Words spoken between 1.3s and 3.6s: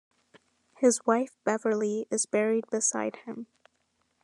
Beverley is buried beside him.